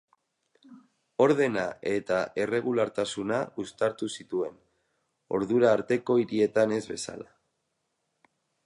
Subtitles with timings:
[1.25, 4.59] Ordena eta erregulartasuna uztartu zituen,
[5.41, 7.31] ordura arteko hirietan ez bezala.